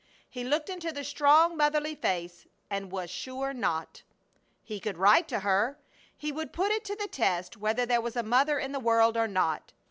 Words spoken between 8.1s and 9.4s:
a mother in the world or